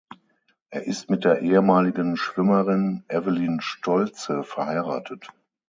Er 0.71 0.87
ist 0.87 1.11
mit 1.11 1.25
der 1.25 1.41
ehemaligen 1.43 2.17
Schwimmerin 2.17 3.05
Evelyn 3.07 3.61
Stolze 3.61 4.43
verheiratet. 4.43 5.27